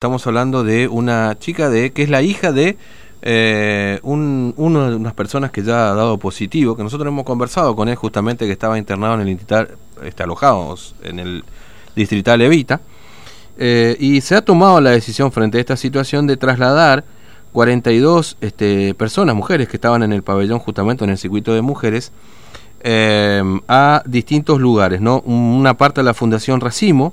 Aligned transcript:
Estamos 0.00 0.26
hablando 0.26 0.64
de 0.64 0.88
una 0.88 1.38
chica 1.38 1.68
de 1.68 1.92
que 1.92 2.02
es 2.02 2.08
la 2.08 2.22
hija 2.22 2.52
de 2.52 2.78
eh, 3.20 4.00
un, 4.02 4.54
uno 4.56 4.88
de 4.88 4.96
unas 4.96 5.12
personas 5.12 5.50
que 5.50 5.62
ya 5.62 5.90
ha 5.90 5.94
dado 5.94 6.16
positivo, 6.16 6.74
que 6.74 6.82
nosotros 6.82 7.06
hemos 7.08 7.26
conversado 7.26 7.76
con 7.76 7.86
él 7.86 7.96
justamente 7.96 8.46
que 8.46 8.52
estaba 8.52 8.78
internado 8.78 9.20
en 9.20 9.28
el 9.28 9.38
está 10.02 10.24
alojado 10.24 10.74
en 11.02 11.18
el 11.18 11.44
distrital 11.94 12.40
Evita, 12.40 12.80
eh, 13.58 13.94
y 14.00 14.22
se 14.22 14.36
ha 14.36 14.42
tomado 14.42 14.80
la 14.80 14.88
decisión 14.88 15.32
frente 15.32 15.58
a 15.58 15.60
esta 15.60 15.76
situación 15.76 16.26
de 16.26 16.38
trasladar 16.38 17.04
42 17.52 18.38
este, 18.40 18.94
personas, 18.94 19.36
mujeres 19.36 19.68
que 19.68 19.76
estaban 19.76 20.02
en 20.02 20.14
el 20.14 20.22
pabellón 20.22 20.60
justamente 20.60 21.04
en 21.04 21.10
el 21.10 21.18
circuito 21.18 21.52
de 21.52 21.60
mujeres, 21.60 22.10
eh, 22.82 23.42
a 23.68 24.02
distintos 24.06 24.60
lugares, 24.60 25.02
¿no? 25.02 25.20
Una 25.26 25.74
parte 25.74 26.00
de 26.00 26.06
la 26.06 26.14
Fundación 26.14 26.62
Racimo, 26.62 27.12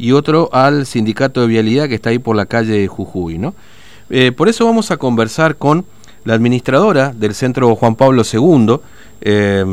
y 0.00 0.12
otro 0.12 0.48
al 0.52 0.86
sindicato 0.86 1.42
de 1.42 1.46
vialidad 1.46 1.88
que 1.88 1.94
está 1.94 2.10
ahí 2.10 2.18
por 2.18 2.34
la 2.34 2.46
calle 2.46 2.86
Jujuy. 2.88 3.36
¿no? 3.38 3.54
Eh, 4.08 4.32
por 4.32 4.48
eso 4.48 4.64
vamos 4.64 4.90
a 4.90 4.96
conversar 4.96 5.56
con 5.56 5.84
la 6.24 6.34
administradora 6.34 7.12
del 7.12 7.34
Centro 7.34 7.74
Juan 7.76 7.94
Pablo 7.94 8.22
II, 8.30 8.76
eh, 9.20 9.64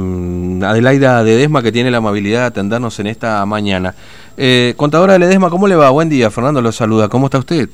Adelaida 0.64 1.24
Ledesma, 1.24 1.64
que 1.64 1.72
tiene 1.72 1.92
la 1.92 1.98
amabilidad 1.98 2.42
de 2.42 2.46
atendernos 2.48 3.00
en 3.00 3.08
esta 3.08 3.46
mañana. 3.46 3.96
Eh, 4.36 4.74
contadora 4.76 5.18
Ledesma, 5.18 5.50
¿cómo 5.50 5.68
le 5.68 5.76
va? 5.76 5.90
Buen 5.90 6.10
día, 6.10 6.30
Fernando 6.30 6.62
lo 6.62 6.72
saluda. 6.72 7.08
¿Cómo 7.08 7.28
está 7.28 7.40
usted? 7.40 7.70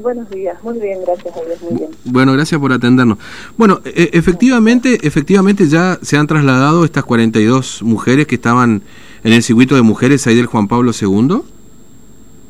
Buenos 0.00 0.30
días, 0.30 0.56
muy 0.62 0.78
bien, 0.80 1.00
gracias 1.04 1.36
a 1.36 1.40
Dios, 1.44 1.62
muy 1.62 1.78
bien. 1.78 1.90
Bueno, 2.04 2.32
gracias 2.32 2.58
por 2.58 2.72
atendernos. 2.72 3.18
Bueno, 3.56 3.80
e, 3.84 4.10
efectivamente, 4.14 5.06
efectivamente 5.06 5.68
ya 5.68 5.98
se 6.02 6.16
han 6.16 6.26
trasladado 6.26 6.84
estas 6.84 7.04
42 7.04 7.82
mujeres 7.82 8.26
que 8.26 8.36
estaban 8.36 8.82
en 9.24 9.32
el 9.32 9.42
circuito 9.42 9.74
de 9.74 9.82
mujeres 9.82 10.26
ahí 10.26 10.34
del 10.34 10.46
Juan 10.46 10.68
Pablo 10.68 10.92
II? 10.98 11.42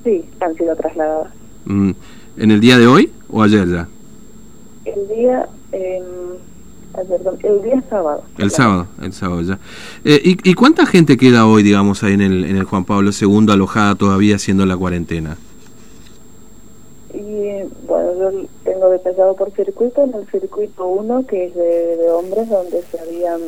Sí, 0.04 0.24
han 0.40 0.54
sido 0.56 0.74
trasladadas. 0.76 1.32
Mm, 1.64 1.90
¿En 2.38 2.50
el 2.50 2.60
día 2.60 2.78
de 2.78 2.86
hoy 2.86 3.12
o 3.28 3.42
ayer 3.42 3.68
ya? 3.68 3.88
El 4.84 5.08
día... 5.08 5.48
Eh, 5.72 6.02
el 7.42 7.62
día 7.62 7.82
sábado. 7.88 8.22
El 8.36 8.50
sábado, 8.50 8.86
el 9.00 9.12
sábado 9.14 9.40
ya. 9.40 9.58
Eh, 10.04 10.20
¿y, 10.22 10.50
¿y, 10.50 10.54
cuánta 10.54 10.84
gente 10.84 11.16
queda 11.16 11.46
hoy, 11.46 11.62
digamos, 11.62 12.02
ahí 12.02 12.12
en 12.12 12.20
el, 12.20 12.44
en 12.44 12.56
el 12.56 12.64
Juan 12.64 12.84
Pablo 12.84 13.10
II 13.18 13.46
alojada 13.50 13.94
todavía 13.94 14.36
haciendo 14.36 14.66
la 14.66 14.76
cuarentena? 14.76 15.38
Y 17.14 17.64
bueno, 17.86 18.12
yo 18.18 18.46
tengo 18.64 18.90
detallado 18.90 19.34
por 19.36 19.52
circuito, 19.52 20.04
en 20.04 20.14
el 20.14 20.26
circuito 20.26 20.86
1, 20.86 21.26
que 21.26 21.46
es 21.46 21.54
de, 21.54 21.96
de 21.96 22.10
hombres, 22.10 22.48
donde 22.50 22.82
se 22.82 23.00
habían 23.00 23.40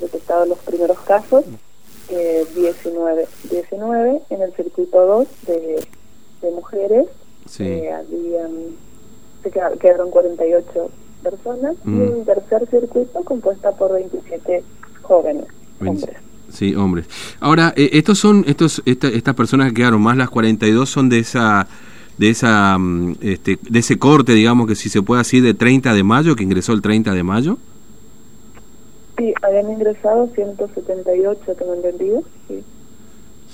detectado 0.00 0.46
los 0.46 0.58
primeros 0.58 1.00
casos, 1.00 1.44
eh, 2.10 2.44
19, 2.54 3.26
19 3.50 4.22
en 4.30 4.42
el 4.42 4.52
circuito 4.54 5.06
2 5.06 5.28
de, 5.46 5.86
de 6.42 6.50
mujeres 6.50 7.06
sí. 7.46 7.64
eh, 7.64 7.92
habían 7.92 8.76
se 9.42 9.50
quedaron 9.50 10.10
48 10.10 10.90
personas 11.22 11.76
mm. 11.84 11.96
y 11.96 12.06
un 12.06 12.24
tercer 12.24 12.66
circuito 12.70 13.22
compuesta 13.24 13.72
por 13.72 13.92
27 13.92 14.62
jóvenes 15.02 15.46
hombres 15.80 16.16
Sí, 16.54 16.72
hombres. 16.76 17.06
Ahora, 17.40 17.74
eh, 17.76 17.90
estos 17.94 18.18
son, 18.20 18.44
estos, 18.46 18.80
esta, 18.86 19.08
estas 19.08 19.34
personas 19.34 19.68
que 19.68 19.74
quedaron 19.74 20.00
más 20.00 20.16
las 20.16 20.30
42 20.30 20.88
son 20.88 21.08
de 21.08 21.18
esa, 21.18 21.66
de 22.16 22.30
esa, 22.30 22.78
mm, 22.78 23.16
este, 23.22 23.58
de 23.60 23.78
ese 23.80 23.98
corte, 23.98 24.34
digamos 24.34 24.68
que 24.68 24.76
si 24.76 24.88
se 24.88 25.02
puede 25.02 25.22
decir, 25.22 25.42
de 25.42 25.54
30 25.54 25.92
de 25.92 26.04
mayo, 26.04 26.36
que 26.36 26.44
ingresó 26.44 26.72
el 26.72 26.80
30 26.80 27.12
de 27.12 27.22
mayo. 27.24 27.58
Sí, 29.24 29.32
habían 29.40 29.70
ingresado 29.70 30.28
178, 30.34 31.54
tengo 31.58 31.74
entendido. 31.74 32.22
Sí. 32.46 32.62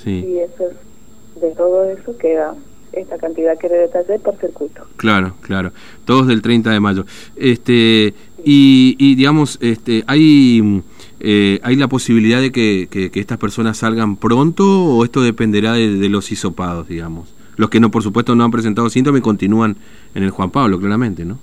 sí. 0.02 0.10
Y 0.10 0.38
eso 0.40 0.68
es, 0.68 1.40
de 1.40 1.50
todo 1.52 1.84
eso 1.84 2.18
queda 2.18 2.56
esta 2.92 3.18
cantidad 3.18 3.56
que 3.56 3.68
le 3.68 3.76
detallé 3.76 4.18
por 4.18 4.36
circuito. 4.38 4.84
Claro, 4.96 5.34
claro. 5.42 5.70
Todos 6.04 6.26
del 6.26 6.42
30 6.42 6.72
de 6.72 6.80
mayo. 6.80 7.04
Este 7.36 8.14
y, 8.44 8.96
y 8.98 9.14
digamos, 9.14 9.58
este 9.60 10.02
hay 10.08 10.82
eh, 11.20 11.60
hay 11.62 11.76
la 11.76 11.86
posibilidad 11.86 12.40
de 12.40 12.50
que, 12.50 12.88
que, 12.90 13.12
que, 13.12 13.20
estas 13.20 13.38
personas 13.38 13.76
salgan 13.76 14.16
pronto 14.16 14.64
o 14.64 15.04
esto 15.04 15.22
dependerá 15.22 15.74
de, 15.74 15.98
de, 15.98 16.08
los 16.08 16.32
hisopados, 16.32 16.88
digamos. 16.88 17.32
Los 17.56 17.70
que 17.70 17.78
no, 17.78 17.92
por 17.92 18.02
supuesto, 18.02 18.34
no 18.34 18.42
han 18.42 18.50
presentado 18.50 18.90
síntomas 18.90 19.20
continúan 19.20 19.76
en 20.16 20.24
el 20.24 20.30
Juan 20.30 20.50
Pablo, 20.50 20.80
claramente, 20.80 21.24
¿no? 21.24 21.38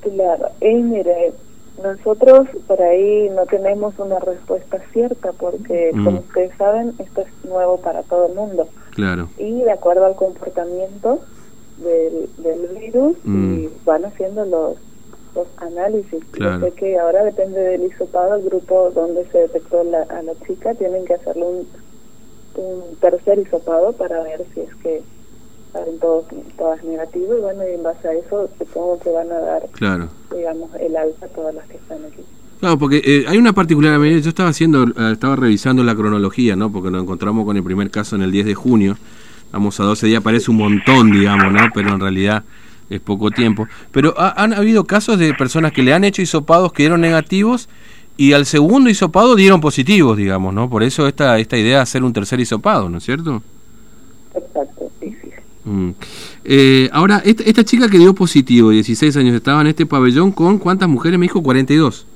Claro. 0.00 0.46
Y 0.60 0.74
mire, 0.82 1.32
nosotros 1.82 2.48
por 2.66 2.80
ahí 2.80 3.28
no 3.34 3.46
tenemos 3.46 3.98
una 3.98 4.18
respuesta 4.18 4.78
cierta 4.92 5.32
porque, 5.32 5.90
mm. 5.92 6.04
como 6.04 6.18
ustedes 6.20 6.56
saben, 6.56 6.94
esto 6.98 7.22
es 7.22 7.44
nuevo 7.48 7.78
para 7.78 8.02
todo 8.02 8.26
el 8.26 8.34
mundo. 8.34 8.68
Claro. 8.92 9.28
Y 9.38 9.62
de 9.62 9.72
acuerdo 9.72 10.06
al 10.06 10.14
comportamiento 10.14 11.20
del, 11.78 12.28
del 12.38 12.78
virus, 12.78 13.16
mm. 13.24 13.54
y 13.54 13.70
van 13.84 14.04
haciendo 14.04 14.44
los, 14.44 14.76
los 15.34 15.46
análisis. 15.56 16.24
Claro. 16.32 16.60
Yo 16.60 16.66
sé 16.66 16.72
que 16.72 16.98
ahora 16.98 17.24
depende 17.24 17.60
del 17.60 17.84
hisopado, 17.84 18.36
el 18.36 18.44
grupo 18.44 18.90
donde 18.94 19.26
se 19.26 19.38
detectó 19.38 19.82
la, 19.84 20.02
a 20.02 20.22
la 20.22 20.34
chica, 20.46 20.74
tienen 20.74 21.04
que 21.04 21.14
hacerle 21.14 21.44
un, 21.44 21.68
un 22.56 22.96
tercer 23.00 23.38
hisopado 23.38 23.92
para 23.92 24.22
ver 24.22 24.44
si 24.54 24.60
es 24.60 24.74
que 24.76 25.02
salen 25.72 25.98
todos, 25.98 26.24
todas 26.56 26.82
negativas 26.84 27.38
y 27.38 27.40
bueno, 27.40 27.62
y 27.68 27.74
en 27.74 27.82
base 27.82 28.08
a 28.08 28.12
eso 28.12 28.48
supongo 28.58 28.98
que 29.00 29.10
van 29.10 29.30
a 29.32 29.38
dar, 29.40 29.62
claro. 29.72 30.08
digamos, 30.34 30.70
el 30.80 30.96
alta 30.96 31.26
a 31.26 31.28
todas 31.28 31.54
las 31.54 31.66
que 31.68 31.76
están 31.76 32.04
aquí. 32.04 32.22
Claro, 32.60 32.78
porque 32.78 33.02
eh, 33.04 33.24
hay 33.26 33.38
una 33.38 33.52
particular, 33.52 34.00
yo 34.00 34.28
estaba 34.28 34.50
haciendo, 34.50 34.84
eh, 34.84 35.12
estaba 35.12 35.34
revisando 35.34 35.82
la 35.82 35.96
cronología, 35.96 36.54
¿no? 36.54 36.70
Porque 36.70 36.90
nos 36.90 37.02
encontramos 37.02 37.44
con 37.44 37.56
el 37.56 37.64
primer 37.64 37.90
caso 37.90 38.14
en 38.14 38.22
el 38.22 38.30
10 38.30 38.46
de 38.46 38.54
junio, 38.54 38.96
vamos 39.50 39.80
a 39.80 39.84
12 39.84 40.06
días, 40.06 40.22
parece 40.22 40.50
un 40.50 40.58
montón, 40.58 41.10
digamos, 41.10 41.52
¿no? 41.52 41.60
Pero 41.74 41.94
en 41.94 42.00
realidad 42.00 42.44
es 42.88 43.00
poco 43.00 43.30
tiempo. 43.30 43.66
Pero 43.90 44.14
ha, 44.16 44.40
han 44.42 44.52
habido 44.52 44.84
casos 44.84 45.18
de 45.18 45.34
personas 45.34 45.72
que 45.72 45.82
le 45.82 45.92
han 45.92 46.04
hecho 46.04 46.22
hisopados 46.22 46.72
que 46.72 46.84
dieron 46.84 47.00
negativos 47.00 47.68
y 48.16 48.32
al 48.32 48.46
segundo 48.46 48.90
hisopado 48.90 49.34
dieron 49.34 49.60
positivos, 49.60 50.16
digamos, 50.16 50.54
¿no? 50.54 50.68
Por 50.68 50.82
eso 50.82 51.08
esta, 51.08 51.38
esta 51.38 51.56
idea 51.56 51.78
de 51.78 51.82
hacer 51.82 52.04
un 52.04 52.12
tercer 52.12 52.38
hisopado, 52.38 52.88
¿no 52.88 52.98
es 52.98 53.04
cierto? 53.04 53.42
Sí, 55.64 55.70
sí. 55.70 55.70
Mm. 55.70 55.94
Eh, 56.44 56.88
ahora, 56.92 57.22
esta, 57.24 57.42
esta, 57.44 57.64
chica 57.64 57.88
que 57.88 57.98
dio 57.98 58.14
positivo, 58.14 58.70
16 58.70 59.16
años, 59.16 59.34
estaba 59.34 59.60
en 59.60 59.68
este 59.68 59.86
pabellón 59.86 60.32
con 60.32 60.58
¿cuántas 60.58 60.88
mujeres? 60.88 61.18
Me 61.18 61.24
dijo 61.24 61.42
42. 61.42 62.06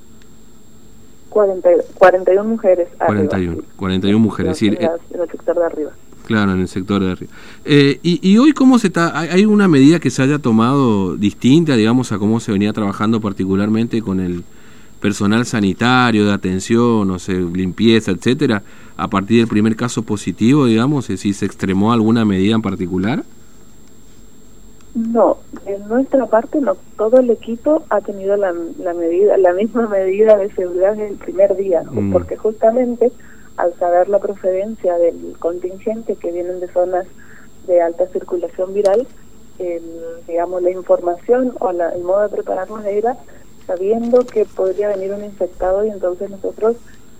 40, 1.36 1.68
41 1.98 2.48
mujeres. 2.48 2.88
41, 2.96 3.52
arriba, 3.52 3.68
41 3.76 4.18
mujeres. 4.18 4.62
En, 4.62 4.72
es 4.72 4.78
decir, 4.78 4.90
en, 5.12 5.20
el 5.20 5.30
sector 5.30 5.58
de 5.58 5.64
arriba. 5.64 5.90
Claro, 6.24 6.52
en 6.52 6.60
el 6.60 6.68
sector 6.68 7.04
de 7.04 7.12
arriba. 7.12 7.32
Eh, 7.64 8.00
y, 8.02 8.26
y, 8.26 8.38
hoy 8.38 8.52
cómo 8.52 8.78
se 8.78 8.86
está? 8.86 9.18
¿Hay 9.18 9.44
una 9.44 9.68
medida 9.68 10.00
que 10.00 10.08
se 10.08 10.22
haya 10.22 10.38
tomado 10.38 11.14
distinta, 11.16 11.76
digamos, 11.76 12.10
a 12.12 12.18
cómo 12.18 12.40
se 12.40 12.52
venía 12.52 12.72
trabajando 12.72 13.20
particularmente 13.20 14.00
con 14.00 14.20
el 14.20 14.44
personal 15.00 15.44
sanitario, 15.44 16.24
de 16.24 16.32
atención, 16.32 17.06
no 17.06 17.18
sé, 17.18 17.34
limpieza, 17.34 18.12
etcétera, 18.12 18.62
a 18.96 19.08
partir 19.08 19.38
del 19.38 19.46
primer 19.46 19.76
caso 19.76 20.02
positivo, 20.02 20.64
digamos, 20.64 21.04
si 21.04 21.34
se 21.34 21.44
extremó 21.44 21.92
alguna 21.92 22.24
medida 22.24 22.54
en 22.54 22.62
particular? 22.62 23.24
No, 24.96 25.36
en 25.66 25.86
nuestra 25.88 26.24
parte 26.24 26.58
no. 26.58 26.74
Todo 26.96 27.18
el 27.18 27.28
equipo 27.28 27.82
ha 27.90 28.00
tenido 28.00 28.34
la, 28.38 28.54
la 28.78 28.94
medida, 28.94 29.36
la 29.36 29.52
misma 29.52 29.86
medida 29.88 30.38
de 30.38 30.50
seguridad 30.52 30.92
desde 30.92 31.08
el 31.08 31.18
primer 31.18 31.54
día, 31.54 31.82
mm. 31.82 32.12
porque 32.12 32.38
justamente 32.38 33.12
al 33.58 33.74
saber 33.74 34.08
la 34.08 34.20
procedencia 34.20 34.96
del 34.96 35.36
contingente 35.38 36.16
que 36.16 36.32
vienen 36.32 36.60
de 36.60 36.68
zonas 36.68 37.06
de 37.66 37.82
alta 37.82 38.06
circulación 38.06 38.72
viral, 38.72 39.06
el, 39.58 39.82
digamos 40.26 40.62
la 40.62 40.70
información 40.70 41.52
o 41.60 41.72
la, 41.72 41.90
el 41.90 42.02
modo 42.02 42.22
de 42.22 42.28
prepararnos 42.30 42.82
era 42.86 43.18
sabiendo 43.66 44.24
que 44.24 44.46
podría 44.46 44.88
venir 44.88 45.12
un 45.12 45.24
infectado 45.24 45.84
y 45.84 45.90
entonces 45.90 46.30
nosotros 46.30 46.76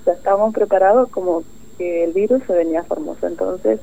ya 0.07 0.13
estábamos 0.13 0.55
preparados 0.55 1.11
como 1.11 1.43
que 1.77 2.05
el 2.05 2.15
virus 2.15 2.43
se 2.47 2.55
venía 2.55 2.81
a 2.81 2.85
Formosa. 2.85 3.27
Entonces 3.27 3.81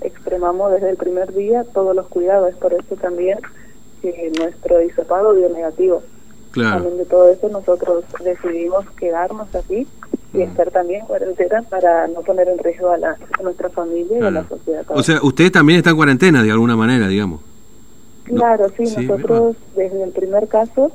extremamos 0.00 0.72
desde 0.72 0.90
el 0.90 0.96
primer 0.96 1.32
día 1.34 1.64
todos 1.64 1.94
los 1.94 2.06
cuidados. 2.08 2.50
Es 2.50 2.56
por 2.56 2.72
eso 2.72 2.96
también 2.96 3.38
que 4.02 4.32
nuestro 4.38 4.82
hisopado 4.82 5.34
dio 5.34 5.48
negativo. 5.48 6.02
Claro. 6.50 6.76
También 6.76 6.98
de 6.98 7.04
todo 7.04 7.28
eso 7.28 7.48
nosotros 7.48 8.04
decidimos 8.22 8.88
quedarnos 8.92 9.52
aquí 9.54 9.86
y 10.32 10.42
estar 10.42 10.70
también 10.70 11.06
cuarentena 11.06 11.62
para 11.62 12.08
no 12.08 12.22
poner 12.22 12.48
en 12.48 12.58
riesgo 12.58 12.90
a, 12.90 12.98
la, 12.98 13.16
a 13.38 13.42
nuestra 13.42 13.70
familia 13.70 14.18
claro. 14.18 14.24
y 14.24 14.28
a 14.28 14.42
la 14.42 14.48
sociedad. 14.48 14.84
O 14.88 15.02
sea, 15.02 15.20
usted 15.22 15.50
también 15.50 15.78
está 15.78 15.90
en 15.90 15.96
cuarentena 15.96 16.42
de 16.42 16.50
alguna 16.50 16.76
manera, 16.76 17.08
digamos. 17.08 17.40
Claro, 18.24 18.66
sí, 18.76 18.86
sí 18.86 19.06
nosotros 19.06 19.56
desde 19.76 20.02
el 20.02 20.10
primer 20.10 20.48
caso 20.48 20.90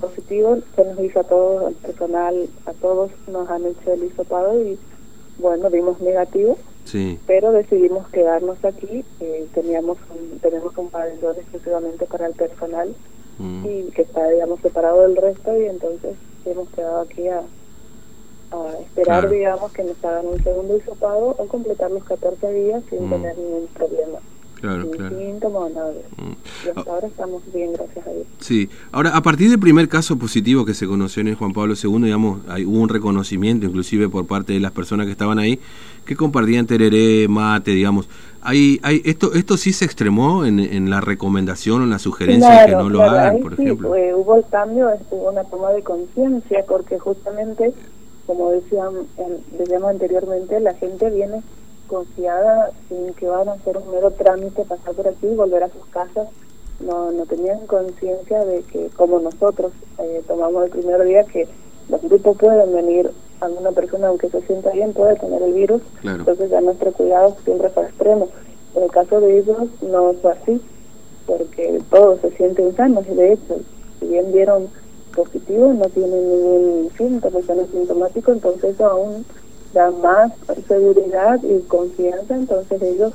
positivo 0.00 0.58
se 0.74 0.84
nos 0.84 0.98
hizo 1.00 1.20
a 1.20 1.24
todos, 1.24 1.66
al 1.68 1.74
personal, 1.74 2.48
a 2.66 2.72
todos 2.72 3.10
nos 3.30 3.48
han 3.48 3.66
hecho 3.66 3.92
el 3.92 4.04
hisopado 4.04 4.60
y 4.60 4.78
bueno, 5.38 5.70
dimos 5.70 6.00
negativo, 6.00 6.58
sí. 6.84 7.20
pero 7.26 7.52
decidimos 7.52 8.08
quedarnos 8.10 8.64
aquí, 8.64 9.04
eh, 9.20 9.48
teníamos 9.52 9.98
un, 10.10 10.38
tenemos 10.40 10.76
un 10.76 10.90
pabellón 10.90 11.36
exclusivamente 11.38 12.06
para 12.06 12.26
el 12.26 12.34
personal 12.34 12.96
Mm. 13.38 13.66
y 13.66 13.90
que 13.92 14.02
está, 14.02 14.28
digamos, 14.28 14.60
separado 14.60 15.02
del 15.02 15.16
resto 15.16 15.56
y 15.58 15.64
entonces 15.66 16.16
hemos 16.44 16.68
quedado 16.70 17.00
aquí 17.00 17.28
a, 17.28 17.42
a 18.50 18.78
esperar, 18.82 19.20
claro. 19.22 19.30
digamos, 19.30 19.72
que 19.72 19.84
nos 19.84 20.04
hagan 20.04 20.26
un 20.26 20.42
segundo 20.42 20.76
hisopado 20.76 21.34
o 21.38 21.48
completar 21.48 21.90
los 21.90 22.04
14 22.04 22.52
días 22.52 22.84
sin 22.90 23.06
Mm. 23.06 23.10
tener 23.10 23.38
ningún 23.38 23.68
problema. 23.68 24.18
Claro, 24.62 24.88
claro. 24.92 25.16
mm. 25.16 26.32
Y 26.64 26.68
hasta 26.68 26.90
ahora 26.92 27.08
estamos 27.08 27.42
bien, 27.52 27.72
gracias 27.72 28.06
a 28.06 28.10
Dios. 28.12 28.26
Sí. 28.38 28.70
Ahora, 28.92 29.16
a 29.16 29.20
partir 29.20 29.50
del 29.50 29.58
primer 29.58 29.88
caso 29.88 30.16
positivo 30.16 30.64
que 30.64 30.72
se 30.72 30.86
conoció 30.86 31.20
en 31.20 31.28
el 31.28 31.34
Juan 31.34 31.52
Pablo 31.52 31.74
II, 31.74 32.04
digamos, 32.04 32.42
hay, 32.46 32.64
hubo 32.64 32.78
un 32.78 32.88
reconocimiento 32.88 33.66
inclusive 33.66 34.08
por 34.08 34.24
parte 34.28 34.52
de 34.52 34.60
las 34.60 34.70
personas 34.70 35.06
que 35.06 35.12
estaban 35.12 35.40
ahí, 35.40 35.58
que 36.06 36.14
compartían 36.14 36.68
tereré, 36.68 37.26
mate, 37.26 37.72
digamos. 37.72 38.08
Hay, 38.40 38.78
hay, 38.84 39.02
esto, 39.04 39.34
esto 39.34 39.56
sí 39.56 39.72
se 39.72 39.84
extremó 39.84 40.44
en, 40.44 40.60
en 40.60 40.90
la 40.90 41.00
recomendación 41.00 41.80
o 41.80 41.84
en 41.84 41.90
la 41.90 41.98
sugerencia 41.98 42.64
que 42.64 42.72
no 42.72 42.88
lo 42.88 43.02
hagan, 43.02 43.40
por 43.40 43.54
ejemplo. 43.54 43.96
Eh, 43.96 44.14
hubo 44.14 44.36
el 44.36 44.44
cambio, 44.48 44.90
hubo 45.10 45.30
una 45.32 45.42
toma 45.42 45.72
de 45.72 45.82
conciencia, 45.82 46.64
porque 46.68 47.00
justamente, 47.00 47.74
como 48.26 48.52
decían, 48.52 48.92
decíamos 49.58 49.90
anteriormente, 49.90 50.60
la 50.60 50.74
gente 50.74 51.10
viene 51.10 51.42
confiada 51.92 52.70
sin 52.88 53.12
que 53.12 53.26
van 53.26 53.50
a 53.50 53.52
hacer 53.52 53.76
un 53.76 53.90
mero 53.90 54.10
trámite, 54.12 54.64
pasar 54.64 54.94
por 54.94 55.06
aquí 55.08 55.26
y 55.26 55.34
volver 55.34 55.62
a 55.64 55.68
sus 55.68 55.84
casas. 55.90 56.28
No, 56.80 57.12
no 57.12 57.26
tenían 57.26 57.66
conciencia 57.66 58.46
de 58.46 58.62
que, 58.62 58.88
como 58.96 59.20
nosotros 59.20 59.72
eh, 59.98 60.22
tomamos 60.26 60.64
el 60.64 60.70
primer 60.70 61.04
día, 61.04 61.24
que 61.24 61.46
los 61.90 62.00
grupos 62.00 62.38
pueden 62.38 62.72
venir, 62.72 63.10
alguna 63.40 63.72
persona, 63.72 64.08
aunque 64.08 64.30
se 64.30 64.40
sienta 64.42 64.70
bien, 64.70 64.94
puede 64.94 65.16
tener 65.16 65.42
el 65.42 65.52
virus. 65.52 65.82
Entonces, 66.02 66.48
ya 66.50 66.62
nuestro 66.62 66.92
cuidado 66.92 67.36
siempre 67.44 67.68
fue 67.68 67.84
extremo. 67.84 68.28
En 68.74 68.84
el 68.84 68.90
caso 68.90 69.20
de 69.20 69.38
ellos, 69.38 69.58
no 69.82 70.14
fue 70.14 70.32
así, 70.32 70.62
porque 71.26 71.82
todos 71.90 72.20
se 72.20 72.30
sienten 72.36 72.74
sanos. 72.74 73.04
Y 73.06 73.14
de 73.14 73.34
hecho, 73.34 73.56
si 74.00 74.06
bien 74.06 74.32
vieron 74.32 74.68
positivo, 75.14 75.74
no 75.74 75.84
tienen 75.90 76.30
ningún 76.30 76.90
síntoma, 76.96 77.40
son 77.46 77.60
asintomáticos, 77.60 78.34
entonces 78.34 78.80
aún 78.80 79.26
da 79.72 79.90
más 79.90 80.32
seguridad 80.68 81.40
y 81.42 81.60
confianza, 81.62 82.34
entonces 82.34 82.82
ellos 82.82 83.12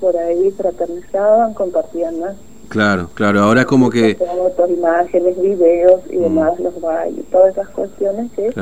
por 0.00 0.16
ahí 0.16 0.50
fraternizaban, 0.50 1.54
compartían 1.54 2.20
más. 2.20 2.34
Claro, 2.68 3.10
claro, 3.14 3.40
ahora 3.42 3.64
como 3.64 3.90
que... 3.90 4.16
Fotos, 4.16 4.70
imágenes, 4.70 5.40
videos 5.40 6.00
y 6.10 6.16
mm. 6.16 6.22
demás, 6.22 6.58
los 6.58 6.80
bailes, 6.80 7.24
todas 7.30 7.52
esas 7.52 7.68
cuestiones 7.68 8.32
que 8.32 8.52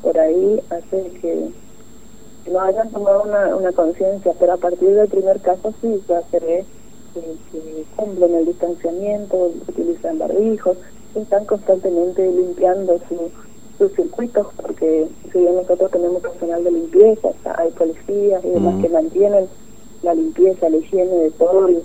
por 0.00 0.18
ahí 0.18 0.60
hace 0.70 1.10
que 1.20 1.50
no 2.50 2.60
hayan 2.60 2.90
tomado 2.90 3.22
una, 3.22 3.54
una 3.54 3.72
conciencia, 3.72 4.32
pero 4.38 4.54
a 4.54 4.56
partir 4.56 4.90
del 4.90 5.08
primer 5.08 5.40
caso 5.40 5.72
sí 5.80 6.02
se 6.06 6.14
hace 6.14 6.64
que, 7.14 7.20
que 7.52 7.84
cumplen 7.96 8.34
el 8.34 8.46
distanciamiento, 8.46 9.52
utilizan 9.68 10.18
barbijos, 10.18 10.76
están 11.14 11.44
constantemente 11.44 12.26
limpiando 12.30 12.98
su 13.08 13.30
sus 13.82 13.96
circuitos, 13.96 14.46
porque 14.60 15.08
si 15.32 15.38
bien 15.38 15.56
nosotros 15.56 15.90
tenemos 15.90 16.22
personal 16.22 16.62
de 16.62 16.70
limpieza, 16.70 17.28
hay 17.56 17.70
policías 17.70 18.44
y 18.44 18.50
demás 18.50 18.80
que 18.80 18.88
mantienen 18.88 19.46
la 20.02 20.14
limpieza, 20.14 20.68
la 20.68 20.76
higiene 20.76 21.14
de 21.14 21.30
todo, 21.32 21.68
el, 21.68 21.82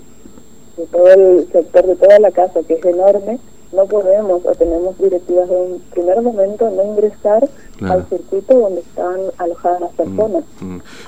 de 0.76 0.86
todo 0.86 1.08
el 1.08 1.48
sector, 1.50 1.86
de 1.86 1.96
toda 1.96 2.18
la 2.20 2.30
casa, 2.30 2.60
que 2.62 2.74
es 2.74 2.84
enorme, 2.84 3.38
no 3.72 3.86
podemos 3.86 4.42
o 4.46 4.54
tenemos 4.54 4.96
directivas 4.98 5.48
de 5.48 5.56
un 5.56 5.80
primer 5.90 6.22
momento 6.22 6.70
no 6.70 6.84
ingresar 6.84 7.48
al 7.82 8.08
circuito 8.08 8.58
donde 8.58 8.80
están 8.80 9.20
alojadas 9.36 9.80
las 9.80 9.92
personas. 9.92 10.44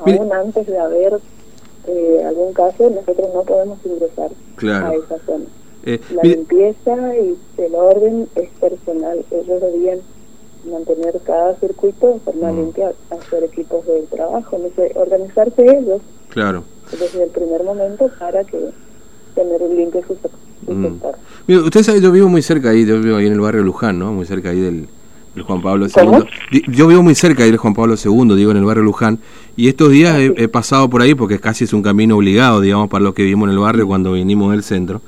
Aún 0.01 0.33
antes 0.33 0.67
de 0.67 0.79
haber 0.79 1.21
eh, 1.87 2.25
algún 2.27 2.53
caso, 2.53 2.91
nosotros 2.91 3.29
no 3.35 3.43
podemos 3.43 3.79
ingresar 3.85 4.31
a 4.85 4.95
esa 4.95 5.19
zona. 5.25 5.47
Eh, 5.85 5.99
la 6.11 6.23
limpieza 6.23 7.17
y 7.17 7.39
el 7.57 7.75
orden 7.75 8.29
es 8.35 8.51
personal, 8.61 9.25
ellos 9.31 9.61
debían 9.63 10.01
mantener 10.65 11.21
cada 11.25 11.55
circuito 11.57 12.13
en 12.13 12.21
forma 12.21 12.53
mm. 12.53 12.57
limpia, 12.57 12.93
hacer 13.11 13.45
equipos 13.45 13.87
de 13.87 14.03
trabajo, 14.11 14.59
no 14.59 14.69
sé, 14.75 14.93
organizarse 14.95 15.63
ellos 15.63 16.01
claro. 16.29 16.65
desde 16.91 17.25
el 17.25 17.31
primer 17.31 17.63
momento 17.65 18.11
para 18.19 18.45
que 18.45 18.59
tener 19.35 19.63
un 19.63 19.77
limpio 19.77 20.03
su, 20.07 20.73
mm. 20.73 21.01
Mira, 21.47 21.61
usted 21.63 21.83
sabe, 21.83 22.01
yo 22.01 22.13
vivo 22.13 22.29
muy 22.29 22.43
cerca 22.43 22.71
ahí, 22.71 22.85
yo 22.85 23.01
vivo 23.01 23.17
ahí 23.17 23.27
en 23.27 23.33
el 23.33 23.41
barrio 23.41 23.63
Luján, 23.63 23.99
¿no? 23.99 24.13
Muy 24.13 24.27
cerca 24.27 24.51
ahí 24.51 24.61
del, 24.61 24.89
Juan 25.47 25.63
Pablo 25.63 25.87
II. 25.87 26.63
Yo 26.69 26.89
vivo 26.89 27.03
muy 27.03 27.15
cerca 27.15 27.45
ahí 27.45 27.51
del 27.51 27.59
Juan 27.59 27.73
Pablo 27.73 27.95
II, 27.95 28.35
digo, 28.35 28.51
en 28.51 28.57
el 28.57 28.65
barrio 28.65 28.83
Luján, 28.83 29.21
y 29.57 29.69
estos 29.69 29.91
días 29.91 30.17
he, 30.19 30.35
he, 30.37 30.49
pasado 30.49 30.91
por 30.91 31.03
ahí 31.03 31.15
porque 31.15 31.39
casi 31.39 31.65
es 31.65 31.73
un 31.73 31.83
camino 31.83 32.17
obligado, 32.17 32.61
digamos, 32.61 32.89
para 32.89 33.05
los 33.05 33.15
que 33.15 33.23
vivimos 33.23 33.49
en 33.49 33.55
el 33.55 33.59
barrio 33.61 33.87
cuando 33.87 34.13
vinimos 34.13 34.51
del 34.51 34.63
centro. 34.65 35.01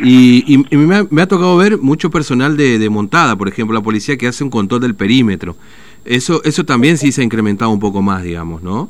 Y, 0.00 0.64
me, 0.70 1.22
ha, 1.22 1.26
tocado 1.26 1.56
ver 1.56 1.78
mucho 1.78 2.10
personal 2.10 2.56
de, 2.56 2.88
montada, 2.90 3.36
por 3.36 3.48
ejemplo, 3.48 3.74
la 3.74 3.82
policía 3.82 4.16
que 4.16 4.28
hace 4.28 4.44
un 4.44 4.50
control 4.50 4.80
del 4.80 4.94
perímetro. 4.94 5.56
Eso, 6.04 6.42
eso 6.44 6.64
también 6.64 6.98
sí 6.98 7.12
se 7.12 7.20
ha 7.20 7.24
incrementado 7.24 7.70
un 7.70 7.80
poco 7.80 8.00
más, 8.00 8.22
digamos, 8.22 8.62
¿no? 8.62 8.88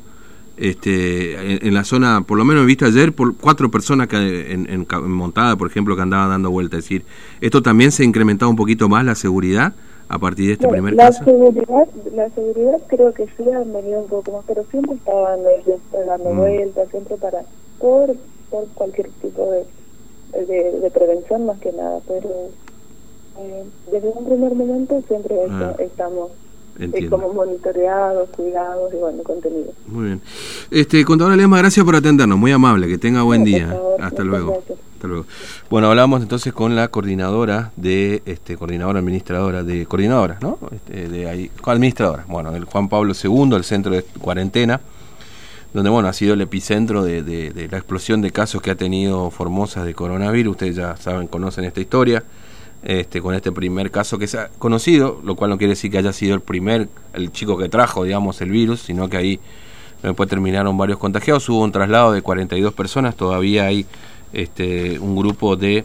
Este, 0.57 1.65
en, 1.65 1.73
la 1.73 1.85
zona, 1.85 2.21
por 2.21 2.37
lo 2.37 2.43
menos 2.43 2.63
he 2.63 2.65
visto 2.65 2.85
ayer 2.85 3.13
por 3.13 3.35
cuatro 3.37 3.71
personas 3.71 4.07
que 4.07 4.51
en, 4.51 4.85
montada, 5.07 5.55
por 5.55 5.69
ejemplo, 5.69 5.95
que 5.95 6.01
andaban 6.01 6.29
dando 6.29 6.51
vueltas. 6.51 6.79
Es 6.79 6.85
decir, 6.85 7.05
¿esto 7.39 7.63
también 7.63 7.91
se 7.91 8.03
ha 8.03 8.05
incrementado 8.05 8.51
un 8.51 8.57
poquito 8.57 8.89
más 8.89 9.05
la 9.05 9.15
seguridad 9.15 9.73
a 10.09 10.19
partir 10.19 10.47
de 10.47 10.53
este 10.53 10.67
primer 10.67 10.95
la 10.95 11.05
caso? 11.05 11.23
Seguridad, 11.23 11.87
la 12.13 12.29
seguridad 12.31 12.77
creo 12.87 13.13
que 13.13 13.25
sí 13.37 13.49
han 13.49 13.71
venido 13.71 14.01
un 14.01 14.09
poco 14.09 14.33
más, 14.33 14.43
pero 14.47 14.65
siempre 14.69 14.95
estaban 14.95 15.39
dando 16.05 16.33
mm. 16.33 16.37
vueltas, 16.37 16.89
siempre 16.91 17.15
para, 17.15 17.39
por, 17.79 18.15
por 18.49 18.67
cualquier 18.75 19.09
tipo 19.21 19.49
de 19.51 19.63
de, 20.49 20.91
prevención 20.93 21.45
más 21.45 21.59
que 21.59 21.71
nada, 21.71 21.99
pero 22.07 22.29
eh, 23.39 23.63
desde 23.91 24.07
un 24.07 24.25
primer 24.25 24.55
momento 24.55 25.01
siempre 25.07 25.35
ah, 25.49 25.75
estamos 25.79 26.31
eh, 26.79 27.07
como 27.09 27.33
monitoreados, 27.33 28.29
cuidados 28.29 28.93
y 28.93 28.97
bueno, 28.97 29.21
contenido. 29.23 29.73
Muy 29.87 30.05
bien. 30.05 30.21
Este, 30.71 31.03
contadora 31.03 31.35
Lema, 31.35 31.57
gracias 31.57 31.85
por 31.85 31.95
atendernos, 31.95 32.37
muy 32.37 32.51
amable, 32.51 32.87
que 32.87 32.97
tenga 32.97 33.21
buen 33.23 33.43
día. 33.43 33.77
Hasta 33.99 34.23
luego. 34.23 34.63
Hasta 34.93 35.07
luego. 35.07 35.25
Bueno, 35.69 35.89
hablamos 35.89 36.21
entonces 36.21 36.53
con 36.53 36.75
la 36.75 36.87
coordinadora 36.87 37.71
de, 37.75 38.21
este, 38.25 38.57
coordinadora 38.57 38.99
administradora, 38.99 39.63
de 39.63 39.85
coordinadora, 39.85 40.37
¿no? 40.41 40.57
Este, 40.71 41.09
de 41.09 41.29
ahí, 41.29 41.51
administradora, 41.63 42.25
bueno, 42.27 42.55
el 42.55 42.65
Juan 42.65 42.89
Pablo 42.89 43.13
II, 43.13 43.55
el 43.55 43.63
centro 43.63 43.91
de 43.91 44.03
cuarentena 44.19 44.79
donde 45.73 45.89
bueno 45.89 46.09
ha 46.09 46.13
sido 46.13 46.33
el 46.33 46.41
epicentro 46.41 47.03
de, 47.03 47.21
de, 47.21 47.67
la 47.69 47.77
explosión 47.77 48.21
de 48.21 48.31
casos 48.31 48.61
que 48.61 48.71
ha 48.71 48.75
tenido 48.75 49.29
Formosa 49.29 49.83
de 49.83 49.93
coronavirus. 49.93 50.51
Ustedes 50.51 50.75
ya 50.75 50.97
saben, 50.97 51.27
conocen 51.27 51.65
esta 51.65 51.81
historia. 51.81 52.23
Este, 52.81 53.21
con 53.21 53.35
este 53.35 53.51
primer 53.51 53.91
caso 53.91 54.17
que 54.17 54.25
se 54.25 54.39
ha 54.39 54.47
conocido, 54.47 55.19
lo 55.25 55.35
cual 55.35 55.49
no 55.49 55.57
quiere 55.57 55.71
decir 55.71 55.91
que 55.91 55.97
haya 55.97 56.13
sido 56.13 56.33
el 56.33 56.39
primer, 56.39 56.87
el 57.13 57.29
chico 57.31 57.57
que 57.57 57.67
trajo, 57.67 58.05
digamos, 58.05 58.39
el 58.39 58.51
virus, 58.51 58.79
sino 58.79 59.09
que 59.09 59.17
ahí 59.17 59.39
después 60.01 60.29
terminaron 60.29 60.77
varios 60.77 60.97
contagiados. 60.97 61.49
Hubo 61.49 61.61
un 61.61 61.73
traslado 61.73 62.13
de 62.13 62.21
42 62.21 62.73
personas, 62.73 63.15
todavía 63.15 63.65
hay 63.65 63.85
este, 64.31 64.97
un 64.97 65.17
grupo 65.17 65.57
de 65.57 65.83